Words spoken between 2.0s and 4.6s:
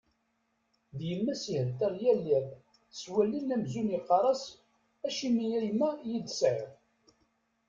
yal iḍ, s wallen amzun yeqqar-as: